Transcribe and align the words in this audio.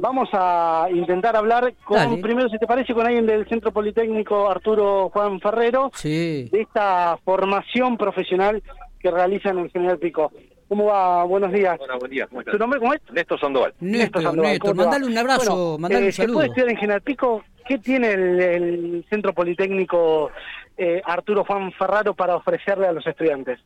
Vamos 0.00 0.28
a 0.32 0.86
intentar 0.92 1.36
hablar 1.36 1.72
con, 1.84 1.96
Dale. 1.96 2.16
primero, 2.18 2.48
si 2.48 2.58
te 2.58 2.66
parece, 2.66 2.92
con 2.94 3.06
alguien 3.06 3.26
del 3.26 3.48
Centro 3.48 3.72
Politécnico 3.72 4.50
Arturo 4.50 5.10
Juan 5.10 5.40
Ferrero, 5.40 5.90
Sí. 5.94 6.48
de 6.52 6.60
esta 6.62 7.18
formación 7.24 7.96
profesional 7.96 8.62
que 8.98 9.10
realizan 9.10 9.58
en 9.58 9.70
General 9.70 9.98
Pico. 9.98 10.32
¿Cómo 10.68 10.84
va? 10.86 11.24
Buenos 11.24 11.52
días. 11.52 11.76
Hola, 11.80 11.96
buen 11.98 12.10
día. 12.12 12.26
¿Cómo 12.28 12.42
¿Tu 12.44 12.56
nombre 12.58 12.78
cómo 12.78 12.94
es? 12.94 13.00
Néstor 13.12 13.40
Sandoval. 13.40 13.74
Néstor, 13.80 14.22
Sandoval, 14.22 14.52
Néstor, 14.52 14.74
mandale 14.76 15.06
un 15.06 15.18
abrazo, 15.18 15.54
Bueno, 15.56 15.78
mandale 15.78 16.04
eh, 16.04 16.06
un 16.06 16.12
¿Se 16.12 16.22
saludo. 16.22 16.34
puede 16.36 16.48
estudiar 16.48 16.68
en 16.70 16.76
General 16.76 17.00
Pico? 17.02 17.44
¿Qué 17.66 17.78
tiene 17.78 18.12
el, 18.12 18.40
el 18.40 19.06
Centro 19.10 19.32
Politécnico 19.32 20.30
eh, 20.76 21.02
Arturo 21.04 21.44
Juan 21.44 21.72
Ferraro 21.72 22.14
para 22.14 22.36
ofrecerle 22.36 22.86
a 22.86 22.92
los 22.92 23.04
estudiantes? 23.06 23.58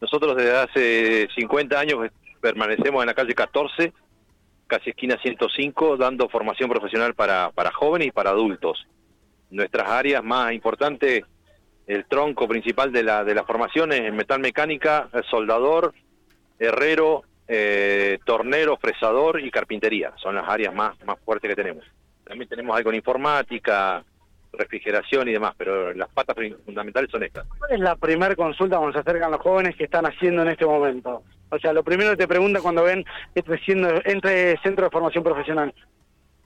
Nosotros 0.00 0.36
desde 0.36 0.56
hace 0.56 1.28
50 1.34 1.78
años 1.78 1.98
permanecemos 2.40 3.02
en 3.02 3.06
la 3.06 3.14
calle 3.14 3.34
14, 3.34 3.92
casi 4.72 4.88
esquina 4.88 5.18
105, 5.20 5.98
dando 5.98 6.30
formación 6.30 6.70
profesional 6.70 7.12
para, 7.14 7.50
para 7.50 7.70
jóvenes 7.72 8.08
y 8.08 8.10
para 8.10 8.30
adultos. 8.30 8.86
Nuestras 9.50 9.86
áreas 9.90 10.24
más 10.24 10.50
importantes, 10.54 11.24
el 11.86 12.06
tronco 12.06 12.48
principal 12.48 12.90
de 12.90 13.02
la, 13.02 13.22
de 13.22 13.34
la 13.34 13.44
formación 13.44 13.92
es 13.92 14.00
en 14.00 14.16
metal 14.16 14.40
mecánica, 14.40 15.10
soldador, 15.30 15.92
herrero, 16.58 17.22
eh, 17.46 18.18
tornero, 18.24 18.78
fresador 18.78 19.40
y 19.42 19.50
carpintería. 19.50 20.14
Son 20.16 20.36
las 20.36 20.48
áreas 20.48 20.74
más, 20.74 20.96
más 21.04 21.20
fuertes 21.20 21.50
que 21.50 21.56
tenemos. 21.56 21.84
También 22.24 22.48
tenemos 22.48 22.74
algo 22.74 22.88
en 22.88 22.96
informática, 22.96 24.02
refrigeración 24.54 25.28
y 25.28 25.32
demás, 25.32 25.54
pero 25.58 25.92
las 25.92 26.08
patas 26.08 26.34
fundamentales 26.64 27.10
son 27.10 27.24
estas. 27.24 27.46
¿Cuál 27.58 27.72
es 27.72 27.80
la 27.80 27.96
primera 27.96 28.34
consulta 28.34 28.78
cuando 28.78 28.94
se 28.94 29.00
acercan 29.00 29.32
los 29.32 29.40
jóvenes 29.42 29.76
que 29.76 29.84
están 29.84 30.06
haciendo 30.06 30.40
en 30.40 30.48
este 30.48 30.64
momento? 30.64 31.24
O 31.52 31.58
sea, 31.58 31.74
lo 31.74 31.84
primero 31.84 32.10
que 32.12 32.16
te 32.16 32.26
preguntan 32.28 32.62
cuando 32.62 32.82
ven 32.82 33.04
este, 33.34 33.60
entre 34.06 34.56
centro 34.62 34.86
de 34.86 34.90
formación 34.90 35.22
profesional. 35.22 35.72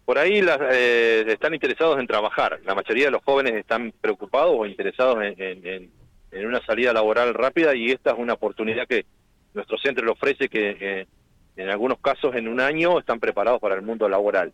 Por 0.05 0.19
ahí 0.19 0.43
las, 0.43 0.59
eh, 0.73 1.25
están 1.29 1.55
interesados 1.55 2.01
en 2.01 2.09
trabajar. 2.09 2.59
La 2.65 2.75
mayoría 2.75 3.05
de 3.07 3.11
los 3.13 3.23
jóvenes 3.23 3.55
están 3.55 3.93
preocupados 4.01 4.55
o 4.59 4.67
interesados 4.67 5.19
en, 5.23 5.91
una 6.33 6.61
salida 6.67 6.93
laboral 6.93 7.35
rápida 7.35 7.75
y 7.75 7.91
esta 7.93 8.11
es 8.11 8.19
una 8.19 8.35
oportunidad 8.35 8.87
que 8.89 9.07
nuestro 9.55 9.79
centro 9.79 10.05
le 10.05 10.11
ofrece 10.11 10.49
que 10.49 10.77
eh, 10.81 11.07
en 11.57 11.71
algunos 11.71 11.99
casos 12.01 12.35
en 12.35 12.47
un 12.49 12.61
año 12.61 12.99
están 12.99 13.21
preparados 13.21 13.61
para 13.61 13.77
el 13.77 13.83
mundo 13.83 14.09
laboral. 14.09 14.53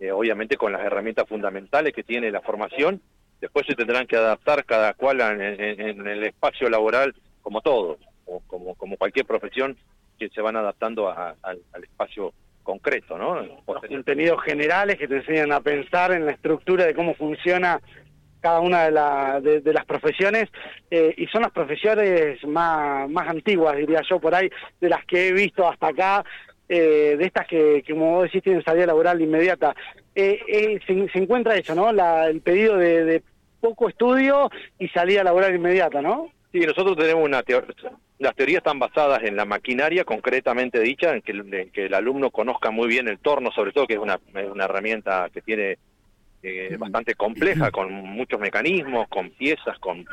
Eh, 0.00 0.10
obviamente 0.10 0.56
con 0.56 0.72
las 0.72 0.80
herramientas 0.82 1.28
fundamentales 1.28 1.92
que 1.92 2.02
tiene 2.02 2.30
la 2.30 2.40
formación. 2.40 3.00
Después 3.40 3.66
se 3.66 3.74
tendrán 3.74 4.06
que 4.06 4.16
adaptar 4.16 4.64
cada 4.64 4.94
cual 4.94 5.20
en- 5.20 5.80
en 5.80 6.06
el 6.06 6.24
espacio 6.24 6.68
laboral 6.70 7.14
como 7.42 7.60
todos, 7.60 7.98
como, 8.46 8.74
como 8.74 8.96
cualquier 8.96 9.26
profesión 9.26 9.76
que 10.18 10.28
se 10.28 10.40
van 10.40 10.56
adaptando 10.56 11.08
a- 11.08 11.34
al, 11.42 11.60
al 11.72 11.84
espacio 11.84 12.32
concreto, 12.62 13.18
¿no? 13.18 13.40
Los 13.42 13.82
contenidos 13.88 14.42
generales 14.42 14.96
que 14.98 15.06
te 15.08 15.16
enseñan 15.16 15.52
a 15.52 15.60
pensar 15.60 16.12
en 16.12 16.24
la 16.26 16.32
estructura 16.32 16.86
de 16.86 16.94
cómo 16.94 17.14
funciona 17.14 17.80
cada 18.40 18.60
una 18.60 18.84
de, 18.84 18.90
la- 18.90 19.40
de- 19.40 19.60
de 19.60 19.72
las 19.72 19.84
profesiones 19.84 20.48
eh, 20.90 21.14
y 21.16 21.26
son 21.26 21.42
las 21.42 21.50
profesiones 21.52 22.42
más, 22.46 23.08
más 23.10 23.28
antiguas, 23.28 23.76
diría 23.76 24.00
yo, 24.08 24.18
por 24.18 24.34
ahí, 24.34 24.48
de 24.80 24.88
las 24.88 25.04
que 25.06 25.28
he 25.28 25.32
visto 25.32 25.68
hasta 25.68 25.88
acá, 25.88 26.24
eh, 26.68 27.16
de 27.18 27.24
estas 27.26 27.46
que, 27.46 27.82
que, 27.84 27.92
como 27.92 28.14
vos 28.16 28.24
decís, 28.24 28.42
tienen 28.42 28.64
salida 28.64 28.86
laboral 28.86 29.20
inmediata. 29.20 29.74
Eh, 30.14 30.38
eh, 30.48 30.80
se, 30.86 31.08
se 31.10 31.18
encuentra 31.18 31.56
eso, 31.56 31.74
¿no? 31.74 31.92
La- 31.92 32.26
el 32.28 32.40
pedido 32.40 32.76
de, 32.78 33.04
de 33.04 33.22
poco 33.60 33.88
estudio 33.88 34.50
y 34.78 34.88
salida 34.88 35.24
laboral 35.24 35.54
inmediata, 35.54 36.00
¿no? 36.02 36.28
Sí, 36.52 36.60
nosotros 36.60 36.96
tenemos 36.96 37.24
una 37.24 37.42
teoría. 37.42 37.74
Las 38.18 38.34
teorías 38.36 38.58
están 38.58 38.78
basadas 38.78 39.24
en 39.24 39.36
la 39.36 39.44
maquinaria 39.44 40.04
concretamente 40.04 40.80
dicha, 40.80 41.14
en 41.14 41.22
que, 41.22 41.32
en 41.32 41.70
que 41.70 41.86
el 41.86 41.94
alumno 41.94 42.30
conozca 42.30 42.70
muy 42.70 42.86
bien 42.86 43.08
el 43.08 43.18
torno, 43.18 43.50
sobre 43.50 43.72
todo 43.72 43.86
que 43.86 43.94
es 43.94 44.00
una, 44.00 44.20
es 44.34 44.50
una 44.50 44.64
herramienta 44.64 45.28
que 45.32 45.42
tiene 45.42 45.78
eh, 46.42 46.76
bastante 46.78 47.14
compleja, 47.14 47.70
con 47.70 47.92
muchos 47.92 48.38
mecanismos, 48.38 49.08
con 49.08 49.30
piezas, 49.30 49.78
con 49.78 50.04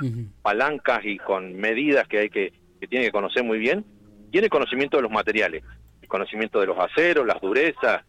palancas 0.42 1.02
y 1.04 1.18
con 1.18 1.54
medidas 1.56 2.08
que 2.08 2.20
hay 2.20 2.30
que, 2.30 2.54
que 2.80 2.88
tiene 2.88 3.06
que 3.06 3.12
conocer 3.12 3.44
muy 3.44 3.60
bien. 3.60 3.86
Tiene 4.32 4.50
conocimiento 4.50 4.98
de 4.98 5.04
los 5.04 5.12
materiales, 5.12 5.64
el 6.02 6.08
conocimiento 6.08 6.60
de 6.60 6.68
los 6.68 6.80
aceros, 6.80 7.28
las 7.28 7.42
durezas 7.42 8.04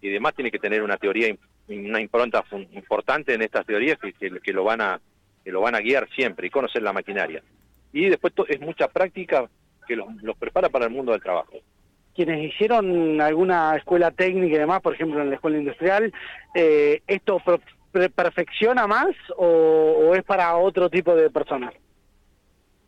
y 0.00 0.08
demás. 0.08 0.34
Tiene 0.34 0.50
que 0.50 0.58
tener 0.58 0.82
una 0.82 0.96
teoría, 0.96 1.36
una 1.68 2.00
impronta 2.00 2.42
importante 2.72 3.34
en 3.34 3.42
estas 3.42 3.64
teorías 3.64 3.98
que, 3.98 4.12
que, 4.14 4.40
que 4.40 4.52
lo 4.52 4.64
van 4.64 4.80
a 4.80 5.00
que 5.44 5.52
lo 5.52 5.60
van 5.60 5.76
a 5.76 5.80
guiar 5.80 6.08
siempre 6.16 6.48
y 6.48 6.50
conocer 6.50 6.82
la 6.82 6.92
maquinaria. 6.92 7.40
Y 7.96 8.10
después 8.10 8.34
es 8.48 8.60
mucha 8.60 8.88
práctica 8.88 9.48
que 9.88 9.96
los, 9.96 10.06
los 10.22 10.36
prepara 10.36 10.68
para 10.68 10.84
el 10.84 10.90
mundo 10.90 11.12
del 11.12 11.22
trabajo. 11.22 11.54
quienes 12.14 12.52
hicieron 12.52 13.18
alguna 13.22 13.74
escuela 13.74 14.10
técnica 14.10 14.56
y 14.56 14.58
demás, 14.58 14.82
por 14.82 14.92
ejemplo 14.94 15.22
en 15.22 15.30
la 15.30 15.36
escuela 15.36 15.56
industrial, 15.56 16.12
eh, 16.54 17.00
¿esto 17.06 17.40
perfecciona 18.14 18.86
más 18.86 19.08
o, 19.38 19.46
o 19.46 20.14
es 20.14 20.22
para 20.24 20.54
otro 20.56 20.90
tipo 20.90 21.16
de 21.16 21.30
personas? 21.30 21.72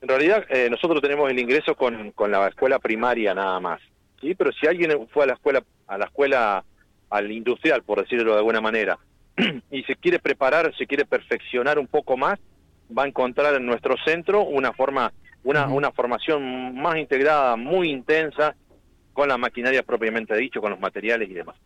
En 0.03 0.09
realidad, 0.09 0.45
eh, 0.51 0.69
nosotros 0.71 1.01
tenemos 1.01 1.31
el 1.31 1.39
ingreso 1.39 1.75
con, 1.75 2.11
con 2.13 2.31
la 2.31 2.47
escuela 2.49 2.79
primaria 2.79 3.35
nada 3.35 3.59
más. 3.61 3.81
¿sí? 4.21 4.35
Pero 4.35 4.53
si 4.53 4.67
alguien 4.67 5.09
fue 5.09 5.25
a 5.25 5.29
la 5.29 5.33
escuela, 5.33 5.65
a 5.87 5.97
la 5.97 6.05
escuela, 6.05 6.65
al 7.09 7.33
industrial, 7.33 7.83
por 7.83 8.03
decirlo 8.03 8.33
de 8.33 8.39
alguna 8.39 8.61
manera, 8.61 8.99
y 9.71 9.83
se 9.85 9.97
quiere 9.97 10.19
preparar, 10.19 10.77
se 10.77 10.87
quiere 10.87 11.07
perfeccionar 11.07 11.79
un 11.79 11.87
poco 11.87 12.19
más, 12.19 12.39
va 12.97 13.05
a 13.05 13.09
encontrar 13.09 13.55
en 13.55 13.67
nuestro 13.67 13.97
centro 14.05 14.43
una 14.45 14.73
forma, 14.73 15.13
una, 15.45 15.67
una 15.69 15.91
formación 15.93 16.75
más 16.75 16.97
integrada, 16.97 17.57
muy 17.57 17.91
intensa, 17.91 18.55
con 19.13 19.29
la 19.29 19.37
maquinaria 19.37 19.83
propiamente 19.83 20.37
dicho, 20.37 20.61
con 20.61 20.71
los 20.71 20.81
materiales 20.81 21.29
y 21.29 21.35
demás. 21.35 21.57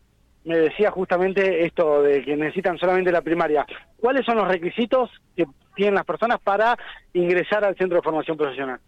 Me 0.45 0.57
decía 0.57 0.91
justamente 0.91 1.65
esto 1.65 2.03
de 2.03 2.25
que 2.25 2.37
necesitan 2.37 2.79
solamente 2.79 3.13
la 3.13 3.23
primaria. 3.23 3.65
¿Cuáles 3.99 4.25
son 4.25 4.37
los 4.39 4.49
requisitos 4.49 5.11
que 5.37 5.45
tienen 5.77 5.95
las 5.95 6.05
personas 6.05 6.41
para 6.41 6.77
ingresar 7.13 7.65
al 7.65 7.77
centro 7.77 7.97
de 7.97 8.03
formación 8.03 8.37
profesional? 8.37 8.81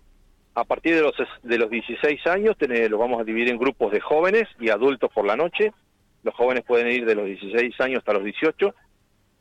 A 0.55 0.65
partir 0.65 0.95
de 0.95 1.03
los, 1.03 1.15
de 1.43 1.59
los 1.59 1.71
16 1.71 2.27
años 2.27 2.57
los 2.59 2.99
vamos 2.99 3.21
a 3.21 3.25
dividir 3.25 3.51
en 3.51 3.59
grupos 3.59 3.93
de 3.93 4.01
jóvenes 4.01 4.45
y 4.59 4.71
adultos 4.71 5.11
por 5.13 5.27
la 5.27 5.37
noche. 5.37 5.73
Los 6.23 6.35
jóvenes 6.35 6.65
pueden 6.65 6.89
ir 6.89 7.05
de 7.05 7.15
los 7.15 7.27
16 7.27 7.81
años 7.81 7.99
hasta 7.99 8.15
los 8.15 8.25
18. 8.25 8.75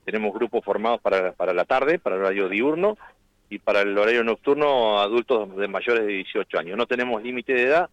Tenemos 0.05 0.33
grupos 0.33 0.63
formados 0.63 1.01
para, 1.01 1.31
para 1.33 1.53
la 1.53 1.65
tarde, 1.65 1.99
para 1.99 2.15
el 2.15 2.21
horario 2.23 2.49
diurno, 2.49 2.97
y 3.49 3.59
para 3.59 3.81
el 3.81 3.95
horario 3.97 4.23
nocturno 4.23 4.99
adultos 4.99 5.55
de 5.57 5.67
mayores 5.67 6.05
de 6.05 6.13
18 6.13 6.57
años. 6.59 6.77
No 6.77 6.87
tenemos 6.87 7.21
límite 7.21 7.53
de 7.53 7.63
edad. 7.63 7.89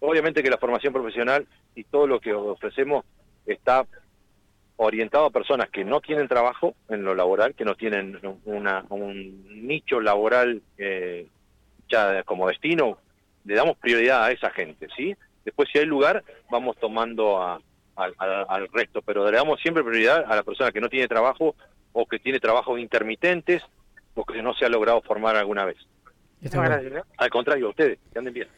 Obviamente 0.00 0.42
que 0.42 0.50
la 0.50 0.58
formación 0.58 0.92
profesional 0.92 1.46
y 1.74 1.84
todo 1.84 2.06
lo 2.06 2.20
que 2.20 2.32
ofrecemos 2.32 3.04
está 3.46 3.84
orientado 4.76 5.26
a 5.26 5.30
personas 5.30 5.68
que 5.70 5.84
no 5.84 6.00
tienen 6.00 6.26
trabajo 6.26 6.74
en 6.88 7.04
lo 7.04 7.14
laboral, 7.14 7.54
que 7.54 7.64
no 7.64 7.74
tienen 7.74 8.18
una, 8.46 8.84
un 8.88 9.66
nicho 9.66 10.00
laboral 10.00 10.62
eh, 10.78 11.26
ya 11.88 12.22
como 12.24 12.48
destino, 12.48 12.98
le 13.44 13.54
damos 13.54 13.76
prioridad 13.76 14.24
a 14.24 14.30
esa 14.32 14.50
gente, 14.50 14.88
¿sí? 14.96 15.14
Después, 15.44 15.68
si 15.70 15.78
hay 15.78 15.84
lugar, 15.84 16.24
vamos 16.50 16.76
tomando 16.78 17.42
a- 17.42 17.60
al- 17.96 18.14
al- 18.18 18.46
al 18.48 18.68
resto, 18.68 19.02
pero 19.02 19.30
le 19.30 19.36
damos 19.36 19.60
siempre 19.60 19.82
prioridad 19.82 20.24
a 20.30 20.36
la 20.36 20.42
persona 20.42 20.72
que 20.72 20.80
no 20.80 20.88
tiene 20.88 21.08
trabajo 21.08 21.54
o 21.92 22.06
que 22.06 22.18
tiene 22.18 22.40
trabajos 22.40 22.78
intermitentes 22.80 23.62
o 24.14 24.24
que 24.24 24.42
no 24.42 24.54
se 24.54 24.64
ha 24.64 24.68
logrado 24.68 25.00
formar 25.02 25.36
alguna 25.36 25.64
vez. 25.64 25.76
Al 27.18 27.30
contrario, 27.30 27.66
a 27.66 27.70
ustedes, 27.70 27.98
que 28.12 28.18
anden 28.18 28.34
bien. 28.34 28.48